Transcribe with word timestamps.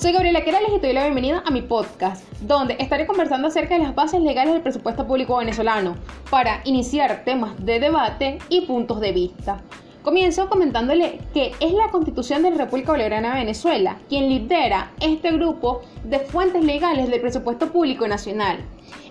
Soy 0.00 0.12
Gabriela 0.12 0.42
Querales 0.42 0.70
y 0.74 0.78
te 0.78 0.86
doy 0.86 0.94
la 0.94 1.02
bienvenida 1.02 1.42
a 1.44 1.50
mi 1.50 1.60
podcast, 1.60 2.24
donde 2.40 2.74
estaré 2.78 3.06
conversando 3.06 3.48
acerca 3.48 3.74
de 3.74 3.82
las 3.82 3.94
bases 3.94 4.22
legales 4.22 4.54
del 4.54 4.62
presupuesto 4.62 5.06
público 5.06 5.36
venezolano 5.36 5.94
para 6.30 6.62
iniciar 6.64 7.22
temas 7.26 7.62
de 7.62 7.80
debate 7.80 8.38
y 8.48 8.62
puntos 8.62 8.98
de 9.00 9.12
vista. 9.12 9.60
Comienzo 10.02 10.48
comentándole 10.48 11.18
que 11.34 11.52
es 11.60 11.72
la 11.74 11.90
Constitución 11.90 12.42
de 12.42 12.50
la 12.50 12.56
República 12.56 12.92
Bolivariana 12.92 13.34
de 13.34 13.40
Venezuela 13.40 13.98
quien 14.08 14.30
lidera 14.30 14.92
este 14.98 15.30
grupo 15.30 15.82
de 16.04 16.20
fuentes 16.20 16.64
legales 16.64 17.10
del 17.10 17.20
presupuesto 17.20 17.70
público 17.70 18.08
nacional. 18.08 18.60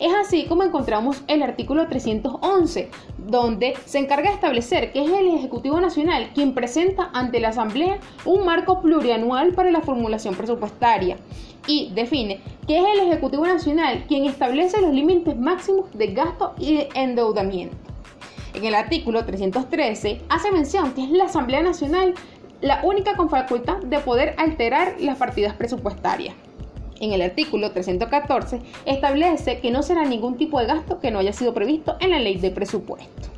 Es 0.00 0.14
así 0.14 0.46
como 0.46 0.62
encontramos 0.62 1.22
el 1.28 1.42
artículo 1.42 1.88
311, 1.88 2.88
donde 3.18 3.74
se 3.84 3.98
encarga 3.98 4.30
de 4.30 4.36
establecer 4.36 4.90
que 4.92 5.04
es 5.04 5.10
el 5.10 5.28
Ejecutivo 5.28 5.78
Nacional 5.78 6.30
quien 6.34 6.54
presenta 6.54 7.10
ante 7.12 7.38
la 7.38 7.50
Asamblea 7.50 7.98
un 8.24 8.46
marco 8.46 8.80
plurianual 8.80 9.52
para 9.52 9.70
la 9.70 9.82
formulación 9.82 10.36
presupuestaria 10.36 11.18
y 11.66 11.90
define 11.94 12.40
que 12.66 12.78
es 12.78 12.84
el 12.94 13.08
Ejecutivo 13.08 13.46
Nacional 13.46 14.06
quien 14.08 14.24
establece 14.24 14.80
los 14.80 14.94
límites 14.94 15.36
máximos 15.38 15.84
de 15.92 16.14
gasto 16.14 16.54
y 16.58 16.86
endeudamiento. 16.94 17.87
En 18.58 18.64
el 18.64 18.74
artículo 18.74 19.24
313 19.24 20.22
hace 20.28 20.50
mención 20.50 20.92
que 20.92 21.04
es 21.04 21.10
la 21.10 21.26
Asamblea 21.26 21.62
Nacional 21.62 22.14
la 22.60 22.80
única 22.82 23.14
con 23.14 23.30
facultad 23.30 23.76
de 23.76 24.00
poder 24.00 24.34
alterar 24.36 24.96
las 24.98 25.16
partidas 25.16 25.54
presupuestarias. 25.54 26.34
En 26.98 27.12
el 27.12 27.22
artículo 27.22 27.70
314 27.70 28.60
establece 28.84 29.60
que 29.60 29.70
no 29.70 29.84
será 29.84 30.04
ningún 30.04 30.36
tipo 30.36 30.58
de 30.58 30.66
gasto 30.66 30.98
que 30.98 31.12
no 31.12 31.20
haya 31.20 31.32
sido 31.32 31.54
previsto 31.54 31.96
en 32.00 32.10
la 32.10 32.18
ley 32.18 32.36
de 32.38 32.50
presupuesto. 32.50 33.28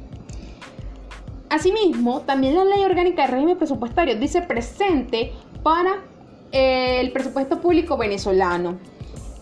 Asimismo, 1.51 2.23
también 2.23 2.55
la 2.55 2.65
ley 2.65 2.82
orgánica 2.82 3.27
de 3.27 3.32
régimen 3.32 3.59
presupuestario 3.59 4.16
dice 4.16 4.41
presente 4.41 5.32
para 5.62 5.96
eh, 6.51 6.98
el 6.98 7.12
presupuesto 7.12 7.60
público 7.60 7.99
venezolano. 7.99 8.79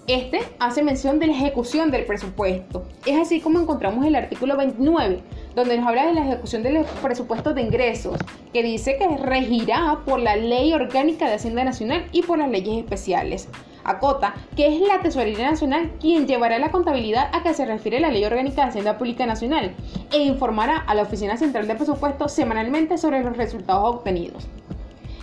Este 0.08 0.40
hace 0.58 0.82
mención 0.82 1.18
de 1.18 1.26
la 1.26 1.34
ejecución 1.34 1.90
del 1.90 2.06
presupuesto. 2.06 2.84
Es 3.04 3.20
así 3.20 3.40
como 3.40 3.60
encontramos 3.60 4.06
el 4.06 4.16
artículo 4.16 4.56
29, 4.56 5.20
donde 5.58 5.76
nos 5.76 5.88
habla 5.88 6.06
de 6.06 6.12
la 6.12 6.20
ejecución 6.20 6.62
de 6.62 6.70
los 6.70 6.86
presupuestos 6.86 7.52
de 7.56 7.62
ingresos, 7.62 8.16
que 8.52 8.62
dice 8.62 8.96
que 8.96 9.08
regirá 9.16 9.98
por 10.06 10.20
la 10.20 10.36
Ley 10.36 10.72
Orgánica 10.72 11.26
de 11.26 11.34
Hacienda 11.34 11.64
Nacional 11.64 12.06
y 12.12 12.22
por 12.22 12.38
las 12.38 12.48
leyes 12.48 12.78
especiales. 12.78 13.48
Acota 13.82 14.34
que 14.54 14.68
es 14.68 14.80
la 14.80 15.00
Tesorería 15.00 15.50
Nacional 15.50 15.90
quien 16.00 16.28
llevará 16.28 16.60
la 16.60 16.70
contabilidad 16.70 17.30
a 17.32 17.42
que 17.42 17.54
se 17.54 17.66
refiere 17.66 17.98
la 17.98 18.10
Ley 18.10 18.24
Orgánica 18.24 18.62
de 18.62 18.68
Hacienda 18.68 18.98
Pública 18.98 19.26
Nacional 19.26 19.74
e 20.12 20.18
informará 20.18 20.76
a 20.76 20.94
la 20.94 21.02
Oficina 21.02 21.36
Central 21.36 21.66
de 21.66 21.74
Presupuestos 21.74 22.32
semanalmente 22.32 22.96
sobre 22.96 23.24
los 23.24 23.36
resultados 23.36 23.96
obtenidos. 23.96 24.46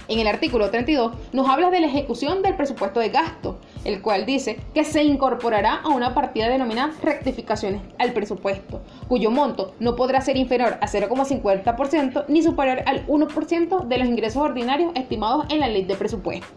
En 0.07 0.19
el 0.19 0.27
artículo 0.27 0.69
32 0.69 1.13
nos 1.31 1.47
habla 1.47 1.71
de 1.71 1.79
la 1.79 1.87
ejecución 1.87 2.41
del 2.41 2.55
presupuesto 2.55 2.99
de 2.99 3.09
gasto, 3.09 3.59
el 3.85 4.01
cual 4.01 4.25
dice 4.25 4.57
que 4.73 4.83
se 4.83 5.03
incorporará 5.03 5.75
a 5.75 5.89
una 5.89 6.13
partida 6.13 6.49
denominada 6.49 6.93
rectificaciones 7.01 7.81
al 7.97 8.11
presupuesto, 8.11 8.81
cuyo 9.07 9.31
monto 9.31 9.73
no 9.79 9.95
podrá 9.95 10.19
ser 10.21 10.35
inferior 10.35 10.77
a 10.81 10.87
0,50% 10.87 12.25
ni 12.27 12.43
superior 12.43 12.81
al 12.85 13.07
1% 13.07 13.87
de 13.87 13.97
los 13.97 14.07
ingresos 14.07 14.41
ordinarios 14.41 14.91
estimados 14.95 15.45
en 15.49 15.59
la 15.61 15.67
ley 15.67 15.85
de 15.85 15.95
presupuesto. 15.95 16.47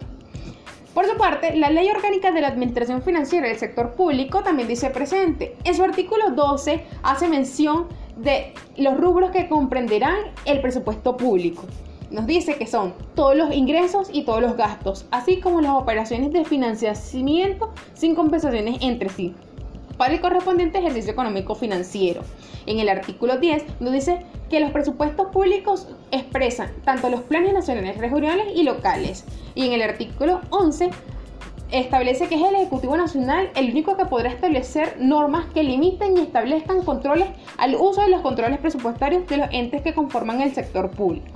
Por 0.95 1.07
su 1.07 1.17
parte, 1.17 1.55
la 1.55 1.71
Ley 1.71 1.89
Orgánica 1.91 2.33
de 2.33 2.41
la 2.41 2.49
Administración 2.49 3.03
Financiera 3.03 3.47
del 3.47 3.59
Sector 3.59 3.93
Público 3.93 4.43
también 4.43 4.67
dice 4.67 4.91
presente. 4.91 5.55
En 5.63 5.75
su 5.75 5.85
artículo 5.85 6.31
12 6.31 6.83
hace 7.05 7.29
mención 7.29 7.87
de 8.17 8.53
los 8.77 8.99
rubros 8.99 9.31
que 9.31 9.49
comprenderán 9.49 10.17
el 10.45 10.61
presupuesto 10.61 11.17
público 11.17 11.63
nos 12.11 12.27
dice 12.27 12.57
que 12.57 12.67
son 12.67 12.95
todos 13.15 13.37
los 13.37 13.55
ingresos 13.55 14.09
y 14.13 14.23
todos 14.23 14.41
los 14.41 14.57
gastos, 14.57 15.07
así 15.11 15.41
como 15.41 15.61
las 15.61 15.73
operaciones 15.73 16.33
de 16.33 16.45
financiamiento 16.45 17.71
sin 17.95 18.15
compensaciones 18.15 18.79
entre 18.81 19.09
sí, 19.09 19.35
para 19.97 20.15
el 20.15 20.21
correspondiente 20.21 20.79
ejercicio 20.79 21.13
económico 21.13 21.55
financiero. 21.55 22.23
En 22.67 22.81
el 22.81 22.89
artículo 22.89 23.39
10 23.39 23.81
nos 23.81 23.93
dice 23.93 24.21
que 24.49 24.61
los 24.61 24.71
presupuestos 24.71 25.29
públicos 25.29 25.89
expresan 26.11 26.71
tanto 26.85 27.11
los 27.11 27.23
planes 27.23 27.53
nacionales, 27.53 27.99
regionales 27.99 28.49
y 28.55 28.63
locales. 28.63 29.25
Y 29.55 29.67
en 29.67 29.73
el 29.73 29.83
artículo 29.83 30.41
11 30.51 30.91
establece 31.71 32.29
que 32.29 32.37
es 32.37 32.43
el 32.43 32.55
Ejecutivo 32.55 32.97
Nacional 32.97 33.51
el 33.55 33.71
único 33.71 33.97
que 33.97 34.07
podrá 34.07 34.31
establecer 34.31 34.97
normas 34.99 35.47
que 35.53 35.63
limiten 35.63 36.17
y 36.17 36.21
establezcan 36.21 36.83
controles 36.83 37.29
al 37.59 37.75
uso 37.75 38.03
de 38.03 38.09
los 38.09 38.23
controles 38.23 38.59
presupuestarios 38.59 39.27
de 39.27 39.39
los 39.39 39.49
entes 39.53 39.83
que 39.83 39.95
conforman 39.95 40.41
el 40.41 40.55
sector 40.55 40.91
público. 40.91 41.27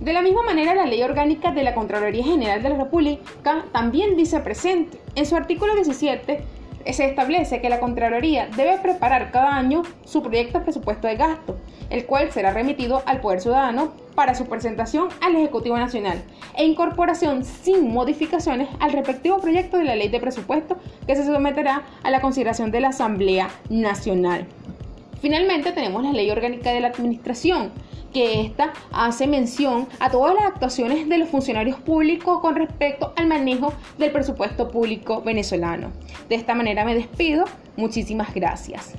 De 0.00 0.12
la 0.12 0.22
misma 0.22 0.42
manera, 0.42 0.76
la 0.76 0.86
Ley 0.86 1.02
Orgánica 1.02 1.50
de 1.50 1.64
la 1.64 1.74
Contraloría 1.74 2.22
General 2.22 2.62
de 2.62 2.68
la 2.68 2.76
República 2.76 3.64
también 3.72 4.16
dice 4.16 4.38
presente. 4.38 5.00
En 5.16 5.26
su 5.26 5.34
artículo 5.34 5.74
17 5.74 6.40
se 6.92 7.04
establece 7.04 7.60
que 7.60 7.68
la 7.68 7.80
Contraloría 7.80 8.48
debe 8.56 8.78
preparar 8.78 9.32
cada 9.32 9.56
año 9.56 9.82
su 10.04 10.22
proyecto 10.22 10.58
de 10.58 10.64
presupuesto 10.64 11.08
de 11.08 11.16
gasto, 11.16 11.56
el 11.90 12.06
cual 12.06 12.30
será 12.30 12.52
remitido 12.52 13.02
al 13.06 13.20
Poder 13.20 13.40
Ciudadano 13.40 13.92
para 14.14 14.36
su 14.36 14.46
presentación 14.46 15.08
al 15.20 15.34
Ejecutivo 15.34 15.76
Nacional 15.76 16.22
e 16.56 16.64
incorporación 16.64 17.44
sin 17.44 17.92
modificaciones 17.92 18.68
al 18.78 18.92
respectivo 18.92 19.38
proyecto 19.38 19.78
de 19.78 19.84
la 19.84 19.96
ley 19.96 20.08
de 20.08 20.20
presupuesto 20.20 20.76
que 21.08 21.16
se 21.16 21.26
someterá 21.26 21.82
a 22.04 22.10
la 22.12 22.20
consideración 22.20 22.70
de 22.70 22.80
la 22.80 22.88
Asamblea 22.90 23.50
Nacional. 23.68 24.46
Finalmente 25.20 25.72
tenemos 25.72 26.02
la 26.02 26.12
Ley 26.12 26.30
Orgánica 26.30 26.72
de 26.72 26.80
la 26.80 26.88
Administración, 26.88 27.72
que 28.12 28.40
ésta 28.40 28.72
hace 28.92 29.26
mención 29.26 29.86
a 30.00 30.10
todas 30.10 30.34
las 30.34 30.44
actuaciones 30.44 31.08
de 31.08 31.18
los 31.18 31.28
funcionarios 31.28 31.78
públicos 31.78 32.40
con 32.40 32.56
respecto 32.56 33.12
al 33.16 33.26
manejo 33.26 33.72
del 33.98 34.12
presupuesto 34.12 34.70
público 34.70 35.22
venezolano. 35.22 35.90
De 36.28 36.36
esta 36.36 36.54
manera 36.54 36.84
me 36.84 36.94
despido. 36.94 37.44
Muchísimas 37.76 38.34
gracias. 38.34 38.94